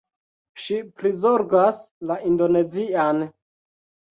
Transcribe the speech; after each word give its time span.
Ŝi 0.61 0.77
prizorgas 1.01 1.83
la 2.13 2.17
Indonezian 2.31 3.25